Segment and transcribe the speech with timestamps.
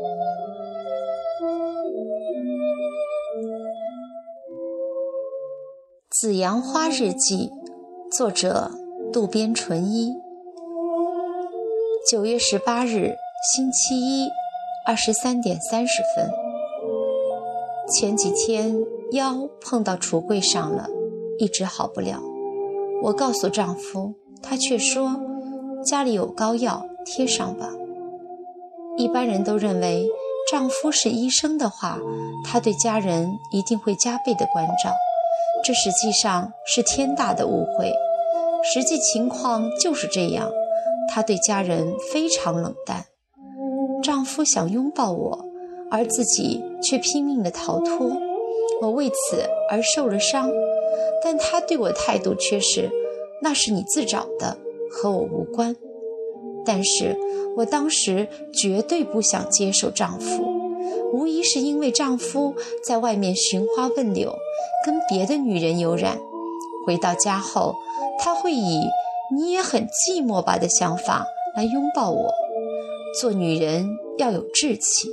[6.10, 7.50] 《紫阳花日记》，
[8.16, 8.70] 作者
[9.12, 10.14] 渡边淳一。
[12.10, 13.14] 九月十八日，
[13.54, 14.30] 星期一，
[14.86, 16.30] 二十三点三十分。
[17.92, 18.82] 前几天
[19.12, 20.88] 腰碰到橱柜上了，
[21.38, 22.22] 一直好不了。
[23.02, 25.20] 我告诉丈夫，他却说
[25.84, 27.74] 家里有膏药，贴上吧。
[28.96, 30.06] 一般人都认为，
[30.50, 31.98] 丈夫是医生的话，
[32.44, 34.92] 他对家人一定会加倍的关照。
[35.64, 37.92] 这实际上是天大的误会，
[38.62, 40.50] 实际情况就是这样。
[41.12, 43.06] 他对家人非常冷淡。
[44.02, 45.44] 丈夫想拥抱我，
[45.90, 48.12] 而自己却拼命的逃脱，
[48.80, 50.50] 我为此而受了伤。
[51.22, 52.90] 但他对我态度却是
[53.42, 54.56] ：“那是你自找的，
[54.90, 55.76] 和我无关。”
[56.64, 57.16] 但是
[57.56, 60.44] 我当时绝对不想接受丈夫，
[61.12, 64.34] 无疑是因为丈夫在外面寻花问柳。
[64.84, 66.18] 跟别的女人有染，
[66.86, 67.74] 回到家后，
[68.18, 68.80] 他会以
[69.34, 72.32] “你也很寂寞吧”的想法来拥抱我。
[73.20, 75.10] 做女人要有志气，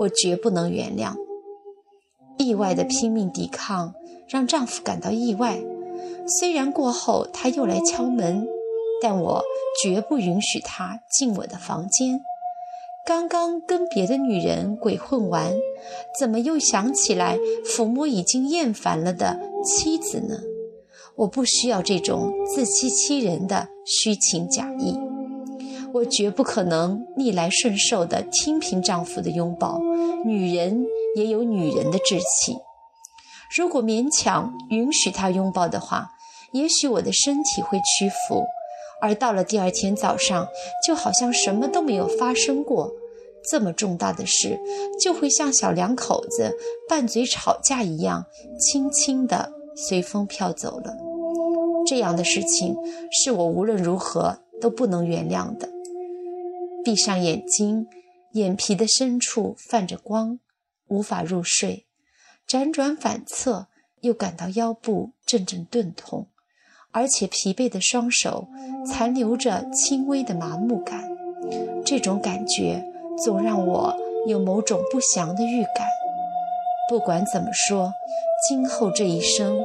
[0.00, 1.14] 我绝不能原谅。
[2.36, 3.94] 意外的拼命抵抗
[4.28, 5.58] 让丈夫感到意外，
[6.38, 8.46] 虽然过后他又来敲门，
[9.02, 9.44] 但我
[9.82, 12.20] 绝不允许他进我的房间。
[13.06, 15.54] 刚刚跟别的女人鬼混完，
[16.18, 20.36] 怎么又想起来抚摸已经厌烦了的妻子呢？
[21.16, 24.96] 我不需要这种自欺欺人的虚情假意，
[25.94, 29.80] 我绝不可能逆来顺受的听凭丈夫的拥抱。
[30.24, 30.84] 女人
[31.16, 32.58] 也有女人的志气，
[33.56, 36.10] 如果勉强允许他拥抱的话，
[36.52, 38.44] 也许我的身体会屈服。
[39.00, 40.48] 而到了第二天早上，
[40.86, 42.92] 就好像什么都没有发生过。
[43.50, 44.58] 这么重大的事，
[45.00, 46.54] 就会像小两口子
[46.88, 48.26] 拌嘴吵架一样，
[48.58, 50.96] 轻轻地随风飘走了。
[51.86, 52.76] 这样的事情
[53.10, 55.68] 是我无论如何都不能原谅的。
[56.84, 57.86] 闭上眼睛，
[58.32, 60.40] 眼皮的深处泛着光，
[60.88, 61.86] 无法入睡，
[62.46, 63.68] 辗转反侧，
[64.02, 66.26] 又感到腰部阵阵钝痛。
[66.92, 68.48] 而且疲惫的双手
[68.86, 71.08] 残留着轻微的麻木感，
[71.84, 72.84] 这种感觉
[73.24, 75.86] 总让我有某种不祥的预感。
[76.88, 77.92] 不管怎么说，
[78.48, 79.60] 今后这一生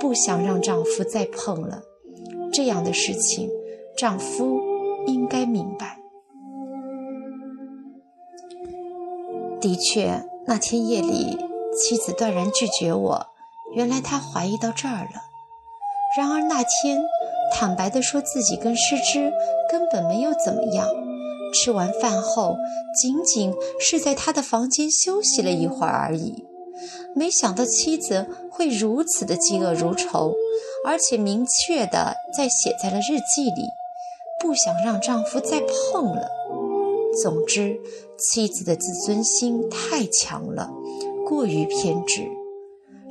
[0.00, 1.82] 不想让丈夫再碰了。
[2.52, 3.48] 这样的事情，
[3.96, 4.60] 丈夫
[5.06, 5.98] 应该明白。
[9.60, 11.38] 的确，那天夜里，
[11.78, 13.26] 妻子断然拒绝我。
[13.74, 15.33] 原来她怀疑到这儿了。
[16.16, 17.02] 然而那天，
[17.52, 19.32] 坦白地说自己跟诗之
[19.68, 20.86] 根本没有怎么样。
[21.52, 22.56] 吃完饭后，
[23.00, 26.44] 仅仅是在他的房间休息了一会儿而已。
[27.14, 30.34] 没想到妻子会如此的嫉恶如仇，
[30.84, 33.68] 而且明确地在写在了日记里，
[34.40, 36.28] 不想让丈夫再碰了。
[37.22, 37.80] 总之，
[38.18, 40.70] 妻子的自尊心太强了，
[41.28, 42.22] 过于偏执。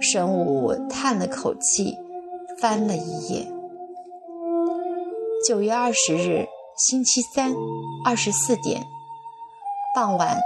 [0.01, 1.97] 神武叹了口气。
[2.63, 3.45] 翻了一页。
[5.45, 6.47] 九月二十日，
[6.77, 7.53] 星期三，
[8.05, 8.81] 二十四点，
[9.93, 10.39] 傍晚，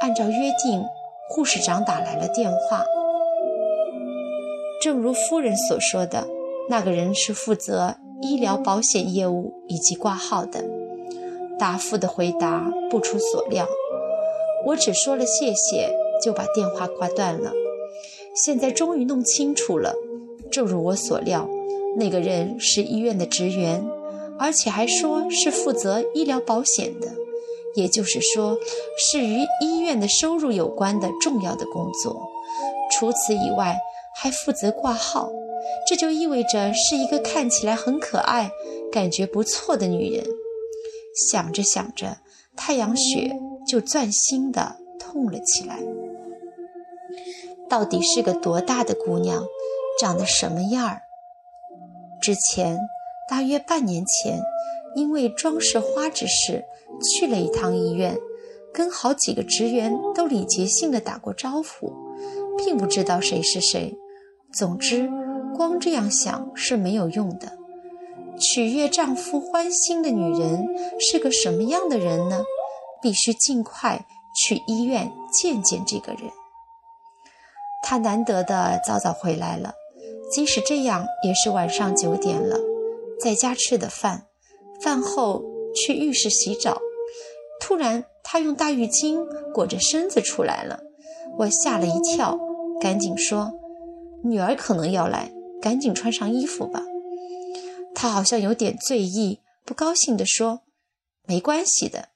[0.00, 0.84] 按照约定，
[1.28, 2.84] 护士长打来了电话。
[4.80, 6.28] 正如夫人所说的，
[6.68, 10.64] 那个人是负责医疗保险业务以及挂号的。
[11.58, 13.66] 答复的回答不出所料，
[14.66, 15.92] 我只说了谢谢，
[16.22, 17.50] 就把电话挂断了。
[18.44, 19.92] 现在终于弄清楚了，
[20.52, 21.48] 正如我所料。
[21.96, 23.84] 那个人是医院的职员，
[24.38, 27.08] 而且还说是负责医疗保险的，
[27.74, 28.58] 也就是说，
[28.98, 32.28] 是与医院的收入有关的重要的工作。
[32.92, 33.76] 除此以外，
[34.16, 35.30] 还负责挂号，
[35.88, 38.50] 这就意味着是一个看起来很可爱、
[38.92, 40.24] 感觉不错的女人。
[41.30, 42.18] 想着想着，
[42.56, 45.78] 太阳穴就钻心的痛了起来。
[47.68, 49.44] 到底是个多大的姑娘，
[50.00, 51.02] 长得什么样儿？
[52.24, 52.78] 之前，
[53.28, 54.40] 大约半年前，
[54.94, 56.64] 因为装饰花之事
[57.02, 58.16] 去了一趟医院，
[58.72, 61.92] 跟好几个职员都礼节性的打过招呼，
[62.56, 63.94] 并不知道谁是谁。
[64.54, 65.10] 总之，
[65.54, 67.58] 光这样想是没有用的。
[68.40, 70.66] 取悦丈夫欢心的女人
[70.98, 72.42] 是个什么样的人呢？
[73.02, 76.22] 必须尽快去医院见见这个人。
[77.82, 79.74] 他难得的早早回来了。
[80.34, 82.58] 即使这样，也是晚上九点了，
[83.20, 84.26] 在家吃的饭，
[84.80, 85.44] 饭后
[85.76, 86.80] 去浴室洗澡，
[87.60, 90.80] 突然他用大浴巾裹着身子出来了，
[91.38, 92.36] 我吓了一跳，
[92.80, 93.52] 赶紧说
[94.26, 95.30] ：“女儿可能要来，
[95.62, 96.82] 赶紧穿上衣服吧。”
[97.94, 100.62] 他好像有点醉意，不高兴地说
[101.28, 102.08] ：“没关系的。”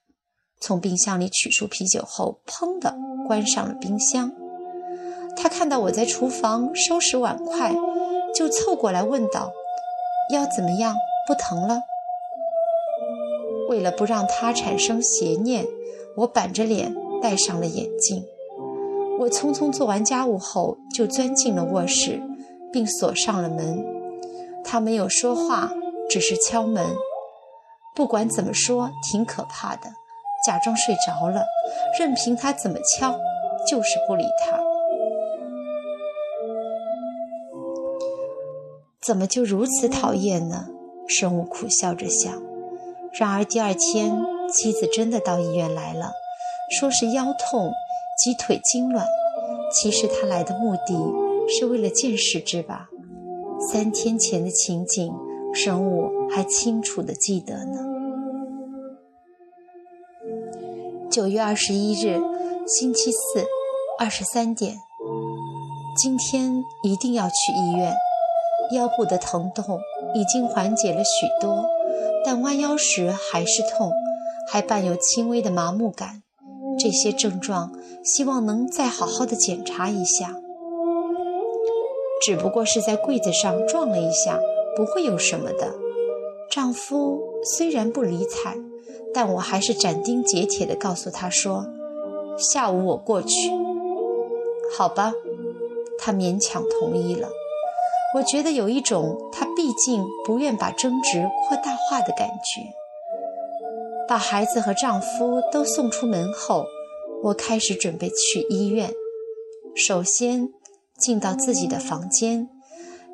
[0.61, 2.97] 从冰箱里取出啤酒后，砰的
[3.29, 4.32] 关上了冰箱。
[5.37, 7.73] 他看到我在厨房收拾碗筷，
[8.35, 9.53] 就凑过来问道
[10.33, 10.95] ：“腰怎么样？
[11.27, 11.83] 不疼了？”
[13.69, 15.67] 为了不让他产生邪念，
[16.17, 18.25] 我板着脸戴上了眼镜。
[19.21, 22.21] 我匆匆做完家务后，就钻进了卧室，
[22.73, 23.85] 并锁上了门。
[24.65, 25.73] 他没有说话，
[26.09, 26.87] 只是敲门。
[27.95, 29.91] 不管怎么说，挺可怕的。
[30.47, 31.45] 假装睡着了，
[31.99, 33.19] 任凭他怎么敲，
[33.67, 34.68] 就是不理他。
[39.00, 40.67] 怎么就如此讨厌呢？
[41.06, 42.43] 生物苦笑着想。
[43.19, 46.12] 然而第二天，妻子真的到医院来了，
[46.79, 47.73] 说是腰痛
[48.23, 49.05] 及腿痉挛。
[49.73, 50.95] 其实他来的目的
[51.49, 52.89] 是为了见识之吧。
[53.71, 55.12] 三天前的情景，
[55.55, 57.85] 生物还清楚的记得呢。
[61.11, 62.21] 九月二十一日，
[62.67, 63.44] 星期四，
[63.99, 64.77] 二十三点。
[65.97, 67.94] 今天一定要去医院。
[68.73, 69.81] 腰部的疼痛
[70.15, 71.65] 已经缓解了许多，
[72.25, 73.93] 但弯腰时还是痛，
[74.50, 76.23] 还伴有轻微的麻木感。
[76.79, 77.73] 这些症状，
[78.05, 80.37] 希望能再好好的检查一下。
[82.23, 84.38] 只不过是在柜子上撞了一下，
[84.76, 85.75] 不会有什么的。
[86.50, 88.56] 丈夫虽然不理睬，
[89.12, 91.67] 但我还是斩钉截铁地告诉他说
[92.38, 93.50] ：“下午我过去。”
[94.76, 95.12] 好吧，
[95.99, 97.29] 他勉强同意了。
[98.14, 102.62] 我觉得有一种他毕竟不愿把争执扩大化的感觉。
[104.08, 106.64] 把孩子和丈夫都送出门后，
[107.25, 108.90] 我开始准备去医院。
[109.76, 110.49] 首先
[110.99, 112.49] 进到自己的房间，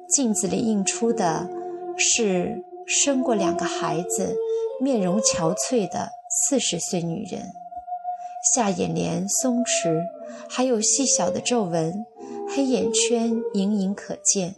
[0.09, 1.49] 镜子里映出的
[1.99, 4.37] 是生过两个孩子、
[4.81, 7.43] 面容憔悴的四十岁女人，
[8.55, 10.01] 下眼帘松弛，
[10.49, 12.07] 还有细小的皱纹，
[12.49, 14.55] 黑眼圈隐隐可见。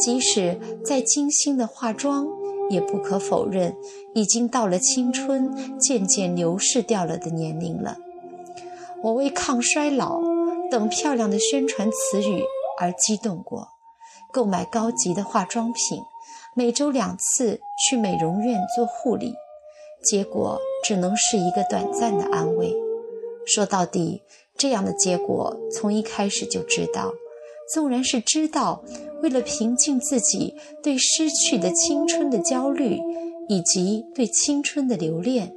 [0.00, 2.26] 即使再精心的化妆，
[2.70, 3.76] 也不可否认，
[4.14, 7.98] 已经到了青春渐渐流逝掉了的年龄了。
[9.02, 10.20] 我为抗衰老
[10.70, 12.42] 等漂亮的宣传词语
[12.78, 13.68] 而激动过，
[14.32, 16.02] 购买高级的化妆品，
[16.54, 19.34] 每周两次去美容院做护理，
[20.02, 22.74] 结果只能是一个短暂的安慰。
[23.46, 24.22] 说到底，
[24.56, 27.12] 这样的结果从一开始就知道。
[27.72, 28.82] 纵然是知道，
[29.22, 33.00] 为了平静自己对失去的青春的焦虑，
[33.48, 35.54] 以及对青春的留恋，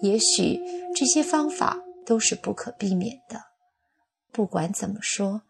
[0.00, 0.60] 也许
[0.94, 3.42] 这些方法都是不可避免的。
[4.32, 5.42] 不管怎么说，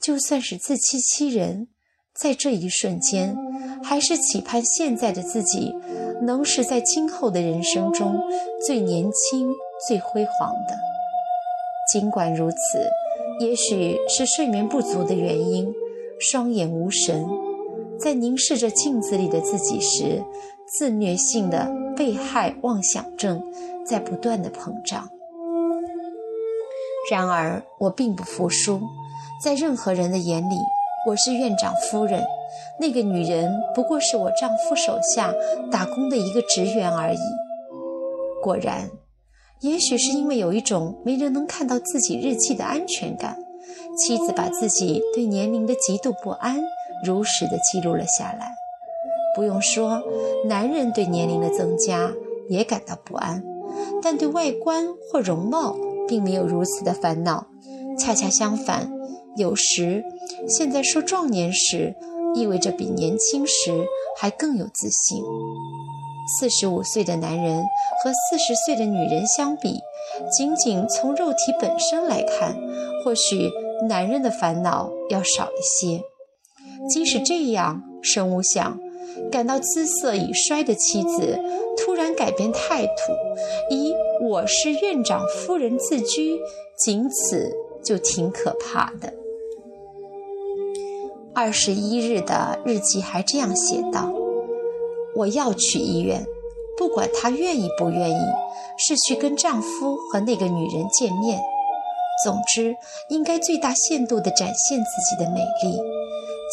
[0.00, 1.68] 就算是自欺欺人，
[2.14, 3.36] 在这一瞬间，
[3.82, 5.74] 还是期盼现在的自己
[6.22, 8.18] 能是在今后的人生中
[8.66, 9.52] 最年轻、
[9.86, 10.78] 最辉煌的。
[11.92, 12.56] 尽管如此。
[13.40, 15.72] 也许是睡眠不足的原因，
[16.18, 17.24] 双眼无神，
[17.96, 20.24] 在凝视着镜子里的自己时，
[20.66, 23.40] 自虐性的被害妄想症
[23.86, 25.08] 在不断的膨胀。
[27.10, 28.80] 然而，我并不服输，
[29.42, 30.56] 在任何人的眼里，
[31.06, 32.24] 我是院长夫人，
[32.80, 35.32] 那个女人不过是我丈夫手下
[35.70, 37.18] 打工的一个职员而已。
[38.42, 38.90] 果然。
[39.60, 43.36] 也许是因为有一种没人能看到自己日记的安全感，
[43.96, 46.60] 妻子把自己对年龄的极度不安
[47.04, 48.54] 如实的记录了下来。
[49.34, 50.02] 不用说，
[50.46, 52.12] 男人对年龄的增加
[52.48, 53.42] 也感到不安，
[54.02, 57.46] 但对外观或容貌并没有如此的烦恼。
[57.98, 58.90] 恰恰相反，
[59.36, 60.04] 有时
[60.48, 61.96] 现在说壮年时，
[62.34, 63.86] 意味着比年轻时
[64.16, 65.20] 还更有自信。
[66.28, 67.64] 四十五岁的男人
[68.02, 69.80] 和四十岁的女人相比，
[70.30, 72.56] 仅仅从肉体本身来看，
[73.02, 73.50] 或许
[73.88, 76.02] 男人的烦恼要少一些。
[76.88, 78.78] 即使这样，生物想，
[79.30, 81.38] 感到姿色已衰的妻子
[81.76, 82.92] 突然改变态度，
[83.70, 86.38] 以“我是院长夫人”自居，
[86.78, 87.50] 仅此
[87.82, 89.12] 就挺可怕的。
[91.34, 94.12] 二十一日的日记还这样写道。
[95.18, 96.24] 我要去医院，
[96.76, 98.20] 不管她愿意不愿意，
[98.78, 101.40] 是去跟丈夫和那个女人见面。
[102.24, 102.76] 总之，
[103.10, 105.78] 应该最大限度地展现自己的美丽。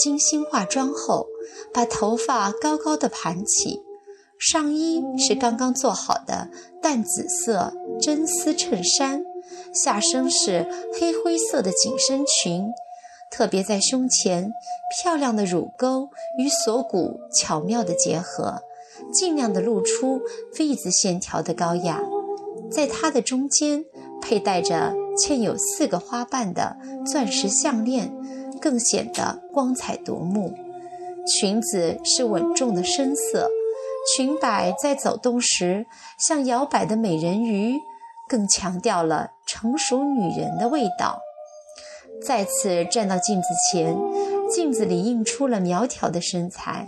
[0.04, 1.28] 精心化妆后，
[1.74, 3.82] 把头发高高的盘起，
[4.40, 6.50] 上衣是刚刚做好的
[6.82, 9.24] 淡紫色真丝衬衫，
[9.74, 10.68] 下身是
[11.00, 12.68] 黑灰色的紧身裙，
[13.36, 14.54] 特别在胸前，
[15.04, 18.62] 漂亮的乳沟与锁骨巧妙的结合，
[19.12, 20.22] 尽量的露出
[20.58, 22.00] V 字线条的高雅。
[22.72, 23.84] 在它的中间
[24.22, 28.10] 佩戴着嵌有四个花瓣的钻石项链，
[28.62, 30.54] 更显得光彩夺目。
[31.28, 33.50] 裙子是稳重的深色。
[34.16, 35.86] 裙摆在走动时
[36.26, 37.76] 像摇摆的美人鱼，
[38.30, 41.20] 更强调了成熟女人的味道。
[42.26, 43.96] 再次站到镜子前，
[44.50, 46.88] 镜子里映出了苗条的身材，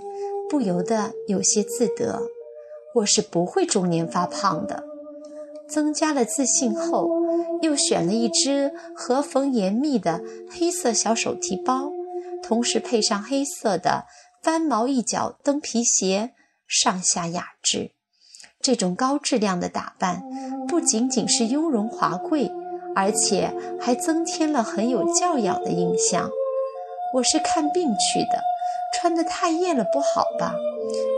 [0.50, 2.24] 不由得有些自得。
[2.96, 4.84] 我是不会中年发胖的。
[5.70, 7.10] 增加了自信后，
[7.62, 11.92] 又选了一只合缝严密的黑色小手提包，
[12.42, 14.06] 同时配上黑色的
[14.42, 16.32] 翻毛一角蹬皮鞋。
[16.66, 17.92] 上下雅致，
[18.60, 20.24] 这种高质量的打扮
[20.68, 22.52] 不仅仅是雍容华贵，
[22.98, 26.32] 而且还增添了很有教养的印象。
[27.14, 28.42] 我是看病去的，
[28.92, 30.56] 穿得太艳了不好吧？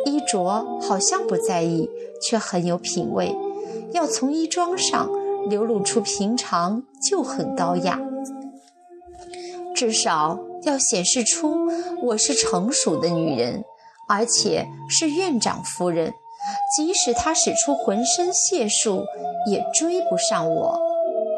[0.03, 0.43] 衣着
[0.81, 1.89] 好像不在意，
[2.21, 3.33] 却很有品味。
[3.93, 5.09] 要从衣装上
[5.47, 7.97] 流露出平常就很高雅，
[9.73, 11.55] 至少要显示出
[12.03, 13.63] 我是成熟的女人。
[14.09, 16.11] 而且是院长夫人，
[16.75, 19.05] 即使她使出浑身解数，
[19.45, 20.79] 也追不上我，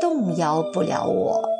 [0.01, 1.50] 动摇不了我。